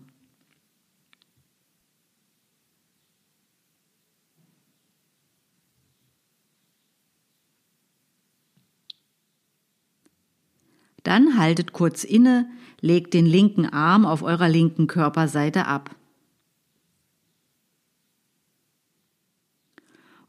[11.02, 12.48] Dann haltet kurz inne,
[12.80, 15.96] legt den linken Arm auf eurer linken Körperseite ab.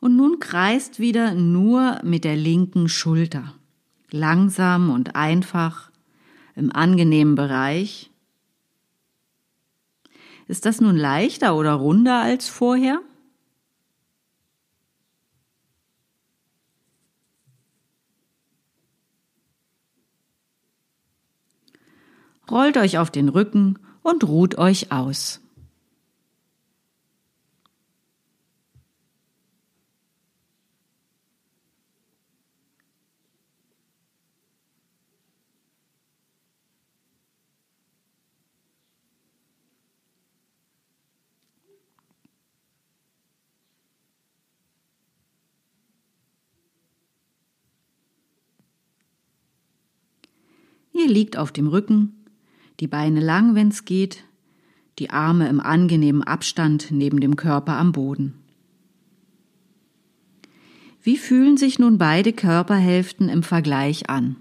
[0.02, 3.54] Und nun kreist wieder nur mit der linken Schulter.
[4.10, 5.92] Langsam und einfach,
[6.56, 8.10] im angenehmen Bereich.
[10.48, 13.00] Ist das nun leichter oder runder als vorher?
[22.50, 25.42] Rollt euch auf den Rücken und ruht euch aus.
[50.94, 52.26] Ihr liegt auf dem Rücken,
[52.80, 54.24] die Beine lang, wenn's geht,
[54.98, 58.34] die Arme im angenehmen Abstand neben dem Körper am Boden.
[61.04, 64.36] Wie fühlen sich nun beide Körperhälften im Vergleich an?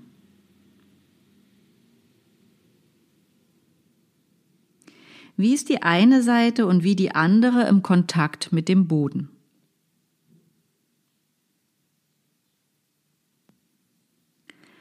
[5.37, 9.31] Wie ist die eine Seite und wie die andere im Kontakt mit dem Boden?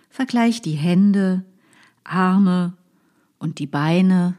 [0.10, 1.46] Vergleich die Hände,
[2.10, 2.74] Arme
[3.38, 4.38] und die Beine.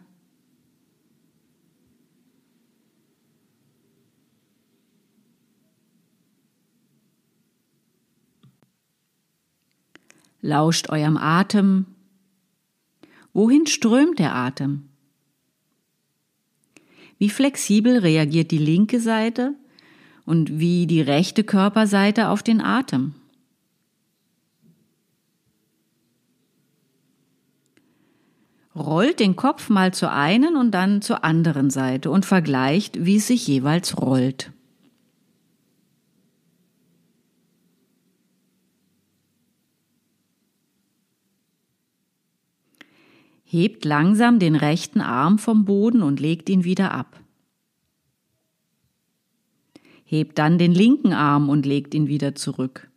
[10.43, 11.87] Lauscht eurem Atem.
[13.33, 14.89] Wohin strömt der Atem?
[17.19, 19.55] Wie flexibel reagiert die linke Seite
[20.25, 23.20] und wie die rechte Körperseite auf den Atem?
[28.81, 33.27] Rollt den Kopf mal zur einen und dann zur anderen Seite und vergleicht, wie es
[33.27, 34.53] sich jeweils rollt.
[43.45, 47.21] Hebt langsam den rechten Arm vom Boden und legt ihn wieder ab.
[50.05, 52.90] Hebt dann den linken Arm und legt ihn wieder zurück.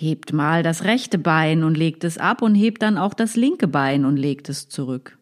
[0.00, 3.68] Hebt mal das rechte Bein und legt es ab und hebt dann auch das linke
[3.68, 5.18] Bein und legt es zurück.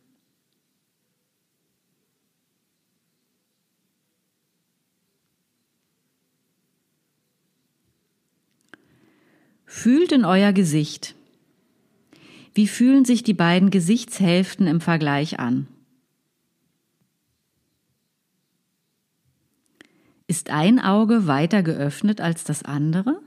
[9.67, 11.17] Fühlt in euer Gesicht.
[12.55, 15.67] Wie fühlen sich die beiden Gesichtshälften im Vergleich an?
[20.29, 23.21] Ist ein Auge weiter geöffnet als das andere?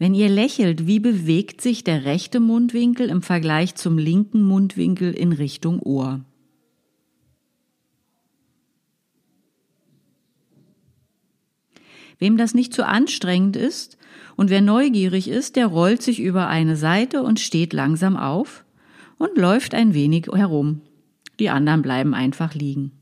[0.00, 5.30] Wenn ihr lächelt, wie bewegt sich der rechte Mundwinkel im Vergleich zum linken Mundwinkel in
[5.30, 6.24] Richtung Ohr?
[12.18, 13.98] Wem das nicht zu anstrengend ist
[14.36, 18.64] und wer neugierig ist, der rollt sich über eine Seite und steht langsam auf
[19.18, 20.80] und läuft ein wenig herum.
[21.38, 22.99] Die anderen bleiben einfach liegen.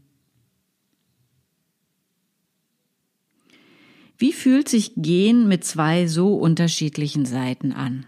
[4.20, 8.04] Wie fühlt sich Gehen mit zwei so unterschiedlichen Seiten an?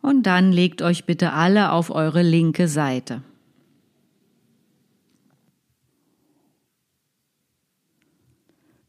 [0.00, 3.22] Und dann legt euch bitte alle auf eure linke Seite.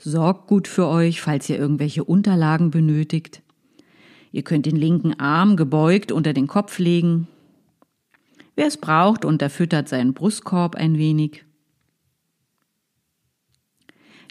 [0.04, 3.42] Sorgt gut für euch, falls ihr irgendwelche Unterlagen benötigt.
[4.32, 7.28] Ihr könnt den linken Arm gebeugt unter den Kopf legen.
[8.56, 11.46] Wer es braucht, unterfüttert seinen Brustkorb ein wenig.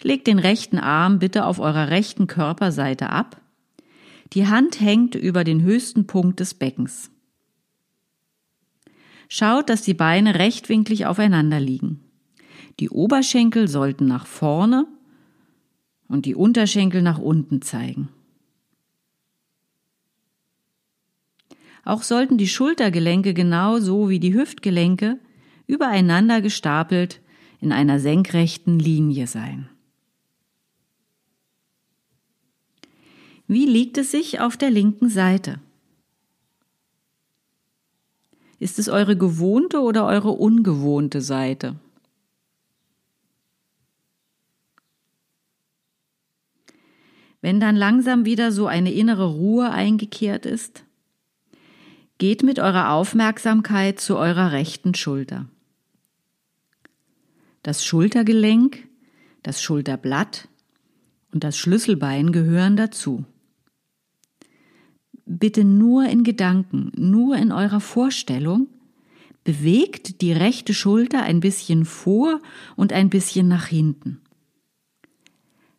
[0.01, 3.41] Legt den rechten Arm bitte auf eurer rechten Körperseite ab
[4.33, 7.11] die Hand hängt über den höchsten Punkt des Beckens.
[9.29, 11.99] Schaut, dass die Beine rechtwinklig aufeinander liegen.
[12.79, 14.87] Die Oberschenkel sollten nach vorne
[16.07, 18.09] und die Unterschenkel nach unten zeigen.
[21.85, 25.19] Auch sollten die Schultergelenke genauso wie die Hüftgelenke
[25.67, 27.21] übereinander gestapelt
[27.59, 29.69] in einer senkrechten Linie sein.
[33.47, 35.59] Wie liegt es sich auf der linken Seite?
[38.59, 41.75] Ist es eure gewohnte oder eure ungewohnte Seite?
[47.43, 50.83] Wenn dann langsam wieder so eine innere Ruhe eingekehrt ist,
[52.17, 55.45] geht mit eurer Aufmerksamkeit zu eurer rechten Schulter.
[57.61, 58.87] Das Schultergelenk,
[59.43, 60.47] das Schulterblatt
[61.31, 63.25] und das Schlüsselbein gehören dazu
[65.25, 68.67] bitte nur in Gedanken, nur in eurer Vorstellung,
[69.43, 72.41] bewegt die rechte Schulter ein bisschen vor
[72.75, 74.21] und ein bisschen nach hinten.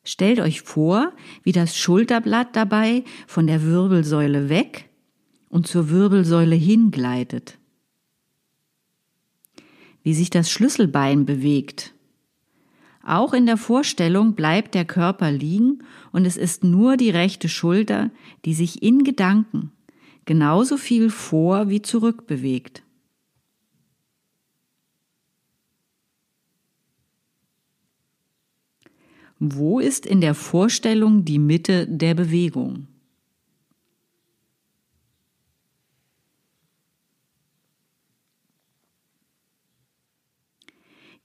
[0.05, 4.89] Stellt euch vor, wie das Schulterblatt dabei von der Wirbelsäule weg
[5.49, 7.59] und zur Wirbelsäule hingleitet.
[10.03, 11.95] Wie sich das Schlüsselbein bewegt
[13.05, 18.11] auch in der Vorstellung bleibt der Körper liegen und es ist nur die rechte Schulter,
[18.47, 19.73] die sich in Gedanken
[20.25, 22.83] genauso viel vor wie zurück bewegt.
[29.53, 32.89] Wo ist in der Vorstellung die Mitte der Bewegung?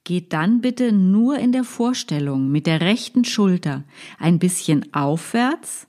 [0.03, 3.86] Geht dann bitte nur in der Vorstellung mit der rechten Schulter
[4.17, 5.88] ein bisschen aufwärts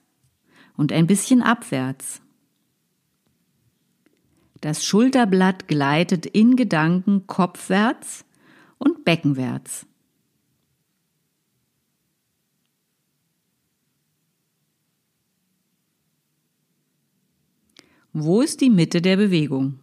[0.76, 2.22] und ein bisschen abwärts.
[4.60, 8.24] Das Schulterblatt gleitet in Gedanken kopfwärts
[8.78, 9.89] und beckenwärts.
[18.12, 19.78] Wo ist die Mitte der Bewegung?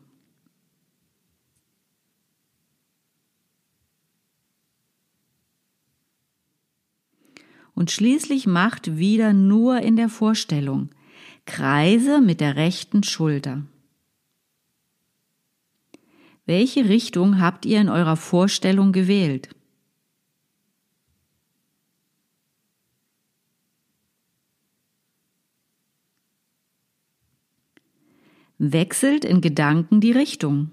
[7.78, 10.89] und schließlich macht wieder nur in der Vorstellung
[11.45, 13.61] Kreise mit der rechten Schulter.
[16.47, 19.49] Welche Richtung habt ihr in eurer Vorstellung gewählt?
[28.58, 30.72] Wechselt in Gedanken die Richtung.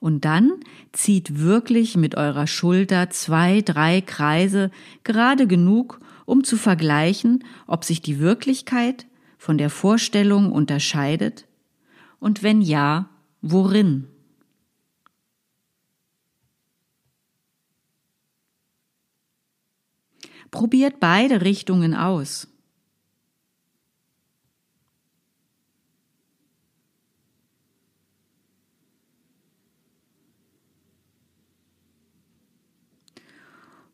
[0.00, 0.52] Und dann
[0.92, 4.70] zieht wirklich mit eurer Schulter zwei, drei Kreise
[5.02, 9.06] gerade genug, um zu vergleichen, ob sich die Wirklichkeit
[9.38, 11.46] von der Vorstellung unterscheidet
[12.20, 13.08] und wenn ja,
[13.42, 14.08] worin.
[20.50, 22.48] Probiert beide Richtungen aus.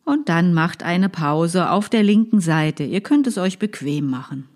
[0.05, 2.83] Und dann macht eine Pause auf der linken Seite.
[2.83, 4.47] Ihr könnt es euch bequem machen.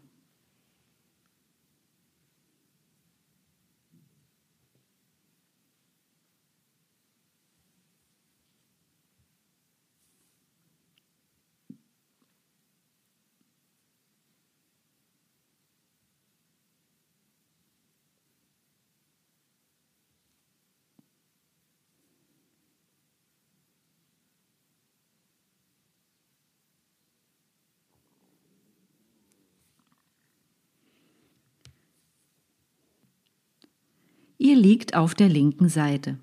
[34.41, 36.19] Ihr liegt auf der linken Seite.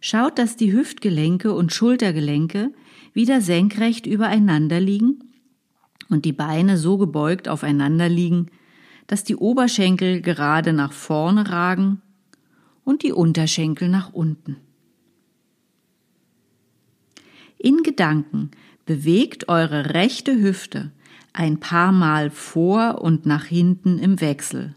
[0.00, 2.72] Schaut, dass die Hüftgelenke und Schultergelenke
[3.14, 5.24] wieder senkrecht übereinander liegen
[6.08, 8.46] und die Beine so gebeugt aufeinander liegen,
[9.06, 12.02] dass die Oberschenkel gerade nach vorne ragen
[12.84, 14.56] und die Unterschenkel nach unten.
[17.56, 18.50] In Gedanken
[18.86, 20.92] bewegt eure rechte Hüfte
[21.32, 24.74] ein paar Mal vor und nach hinten im Wechsel.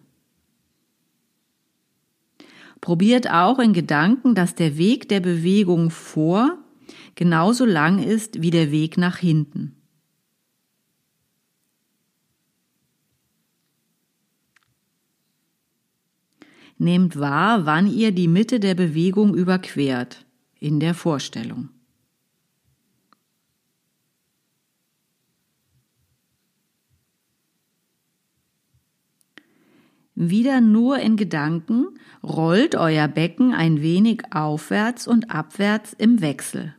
[2.81, 6.57] Probiert auch in Gedanken, dass der Weg der Bewegung vor
[7.13, 9.75] genauso lang ist wie der Weg nach hinten.
[16.79, 20.25] Nehmt wahr, wann ihr die Mitte der Bewegung überquert
[20.59, 21.69] in der Vorstellung.
[30.15, 31.87] Wieder nur in Gedanken
[32.21, 36.75] rollt euer Becken ein wenig aufwärts und abwärts im Wechsel.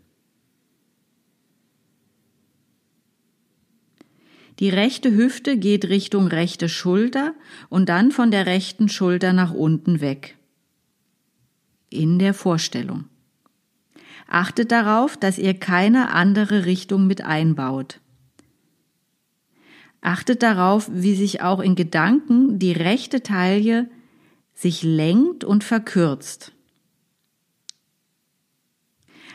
[4.59, 7.35] Die rechte Hüfte geht Richtung rechte Schulter
[7.68, 10.37] und dann von der rechten Schulter nach unten weg.
[11.89, 13.07] In der Vorstellung.
[14.28, 18.01] Achtet darauf, dass ihr keine andere Richtung mit einbaut.
[20.03, 23.88] Achtet darauf, wie sich auch in Gedanken die rechte Taille
[24.53, 26.53] sich lenkt und verkürzt.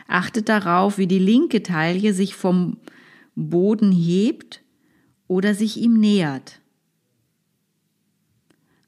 [0.06, 2.76] Achtet darauf, wie die linke Taille sich vom
[3.34, 4.62] Boden hebt
[5.26, 6.60] oder sich ihm nähert.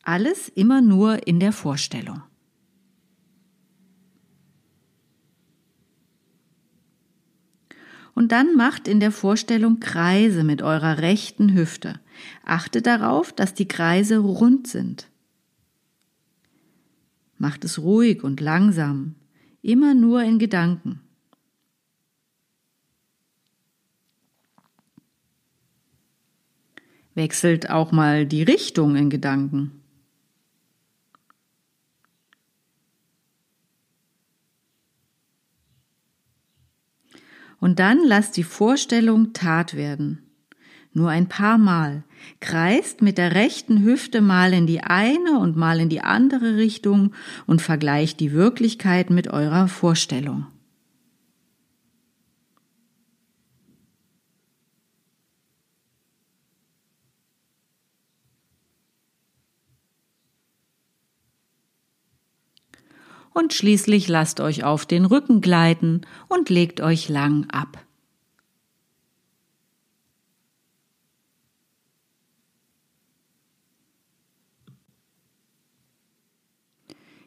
[0.02, 2.22] Alles immer nur in der Vorstellung.
[8.14, 12.00] Und dann macht in der Vorstellung Kreise mit eurer rechten Hüfte.
[12.44, 15.08] Achtet darauf, dass die Kreise rund sind.
[17.38, 19.14] Macht es ruhig und langsam,
[19.62, 21.00] immer nur in Gedanken.
[27.14, 29.79] Wechselt auch mal die Richtung in Gedanken.
[37.60, 40.22] Und dann lasst die Vorstellung Tat werden.
[40.92, 42.02] Nur ein paar Mal.
[42.40, 47.12] Kreist mit der rechten Hüfte mal in die eine und mal in die andere Richtung
[47.46, 50.46] und vergleicht die Wirklichkeit mit eurer Vorstellung.
[63.32, 67.84] Und schließlich lasst euch auf den Rücken gleiten und legt euch lang ab.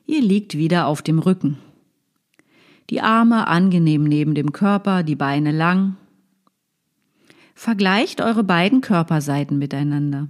[0.06, 1.58] Ihr liegt wieder auf dem Rücken.
[2.90, 5.96] Die Arme angenehm neben dem Körper, die Beine lang.
[7.56, 10.30] Vergleicht eure beiden Körperseiten miteinander.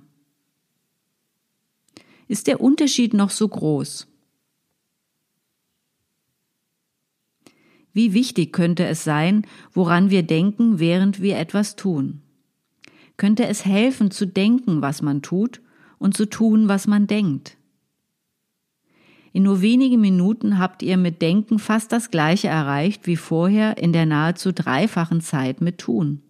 [2.28, 4.07] Ist der Unterschied noch so groß?
[7.93, 12.21] Wie wichtig könnte es sein, woran wir denken, während wir etwas tun?
[13.17, 15.61] Könnte es helfen, zu denken, was man tut,
[15.99, 17.55] und zu tun, was man denkt?
[19.31, 23.93] In nur wenigen Minuten habt ihr mit Denken fast das gleiche erreicht wie vorher in
[23.93, 26.21] der nahezu dreifachen Zeit mit Tun.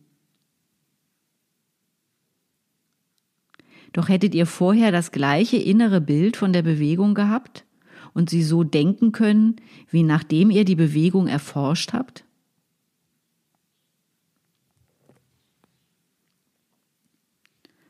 [3.92, 7.66] Doch hättet ihr vorher das gleiche innere Bild von der Bewegung gehabt?
[8.14, 9.56] Und sie so denken können,
[9.90, 12.26] wie nachdem ihr die Bewegung erforscht habt?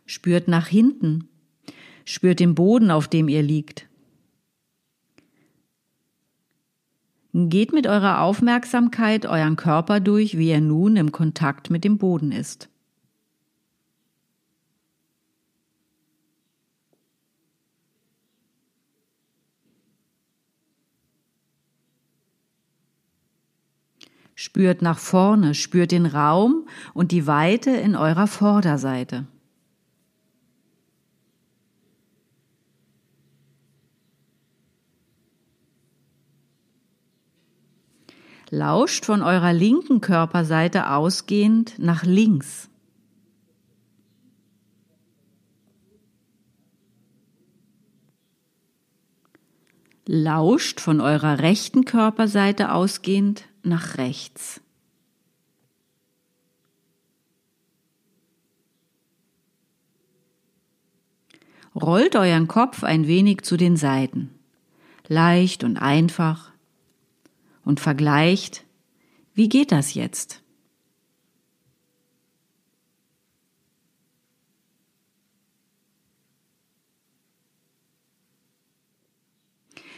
[0.06, 1.30] Spürt nach hinten,
[2.06, 3.88] spürt den Boden, auf dem ihr liegt.
[7.34, 12.32] Geht mit eurer Aufmerksamkeit euren Körper durch, wie er nun im Kontakt mit dem Boden
[12.32, 12.70] ist.
[24.46, 29.26] Spürt nach vorne, spürt den Raum und die Weite in eurer Vorderseite.
[38.50, 42.68] Lauscht von eurer linken Körperseite ausgehend nach links.
[50.06, 54.62] Lauscht von eurer rechten Körperseite ausgehend nach rechts.
[61.76, 64.30] Rollt euren Kopf ein wenig zu den Seiten.
[65.08, 66.52] leicht und einfach
[67.66, 68.66] und vergleicht,
[69.34, 70.42] wie geht das jetzt?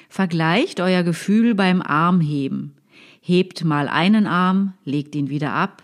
[0.09, 2.77] Vergleicht euer Gefühl beim Armheben.
[3.27, 5.81] Hebt mal einen Arm, legt ihn wieder ab,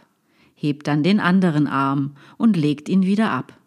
[0.53, 3.57] hebt dann den anderen Arm und legt ihn wieder ab.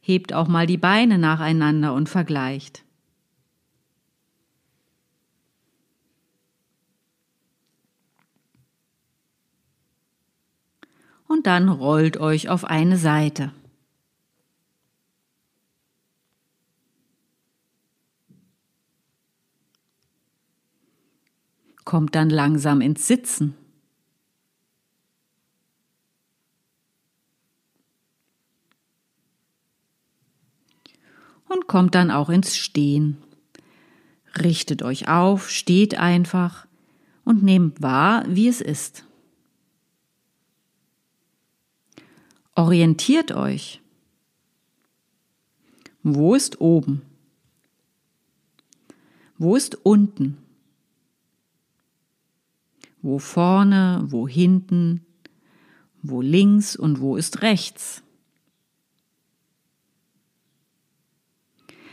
[0.00, 2.84] Hebt auch mal die Beine nacheinander und vergleicht.
[11.28, 13.52] Und dann rollt euch auf eine Seite.
[21.88, 23.54] Kommt dann langsam ins Sitzen.
[31.48, 33.16] Und kommt dann auch ins Stehen.
[34.38, 36.66] Richtet euch auf, steht einfach
[37.24, 39.06] und nehmt wahr, wie es ist.
[42.54, 43.80] Orientiert euch.
[46.02, 47.00] Wo ist oben?
[49.38, 50.36] Wo ist unten?
[53.02, 55.06] Wo vorne, wo hinten,
[56.02, 58.02] wo links und wo ist rechts.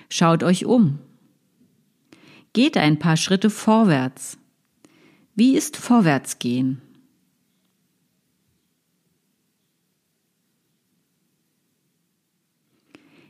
[0.10, 1.00] Schaut euch um.
[2.54, 4.38] Geht ein paar Schritte vorwärts.
[5.36, 6.82] Wie ist Vorwärtsgehen?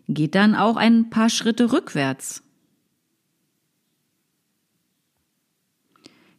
[0.07, 2.43] Geht dann auch ein paar Schritte rückwärts.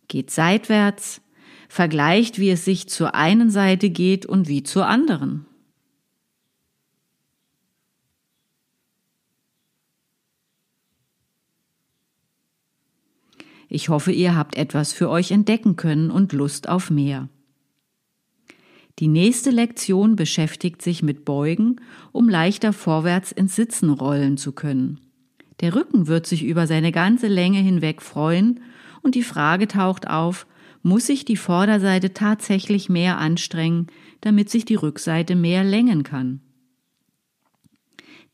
[0.07, 1.21] Geht seitwärts,
[1.69, 5.47] vergleicht, wie es sich zur einen Seite geht und wie zur anderen.
[13.69, 17.29] Ich hoffe, ihr habt etwas für euch entdecken können und Lust auf mehr.
[18.99, 21.77] Die nächste Lektion beschäftigt sich mit Beugen,
[22.13, 25.01] um leichter vorwärts ins Sitzen rollen zu können.
[25.61, 28.61] Der Rücken wird sich über seine ganze Länge hinweg freuen
[29.03, 30.47] und die Frage taucht auf,
[30.87, 33.89] muss sich die Vorderseite tatsächlich mehr anstrengen,
[34.21, 36.41] damit sich die Rückseite mehr längen kann.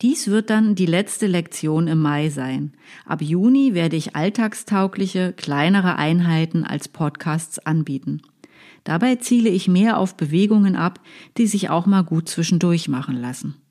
[0.02, 2.74] Dies wird dann die letzte Lektion im Mai sein.
[3.06, 8.20] Ab Juni werde ich alltagstaugliche, kleinere Einheiten als Podcasts anbieten.
[8.84, 11.00] Dabei ziele ich mehr auf Bewegungen ab,
[11.38, 13.61] die sich auch mal gut zwischendurch machen lassen.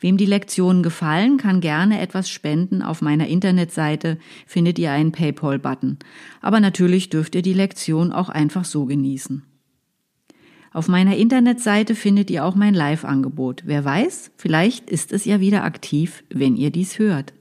[0.00, 2.82] Wem die Lektionen gefallen, kann gerne etwas spenden.
[2.82, 5.98] Auf meiner Internetseite findet ihr einen PayPal-Button.
[6.40, 9.42] Aber natürlich dürft ihr die Lektion auch einfach so genießen.
[10.72, 13.62] Auf meiner Internetseite findet ihr auch mein Live-Angebot.
[13.66, 17.32] Wer weiß, vielleicht ist es ja wieder aktiv, wenn ihr dies hört.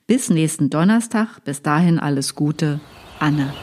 [0.07, 1.43] bis nächsten Donnerstag.
[1.43, 2.79] Bis dahin alles Gute.
[3.19, 3.53] Anne.